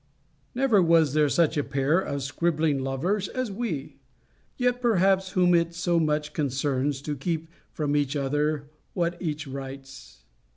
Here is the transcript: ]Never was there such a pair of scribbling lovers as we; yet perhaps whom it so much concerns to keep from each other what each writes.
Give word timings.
]Never 0.55 0.81
was 0.81 1.13
there 1.13 1.29
such 1.29 1.57
a 1.57 1.63
pair 1.63 1.99
of 1.99 2.23
scribbling 2.23 2.79
lovers 2.79 3.27
as 3.27 3.51
we; 3.51 3.97
yet 4.57 4.81
perhaps 4.81 5.33
whom 5.33 5.53
it 5.53 5.75
so 5.75 5.99
much 5.99 6.33
concerns 6.33 7.03
to 7.03 7.15
keep 7.15 7.49
from 7.71 7.95
each 7.95 8.15
other 8.15 8.71
what 8.95 9.15
each 9.21 9.45
writes. 9.45 10.23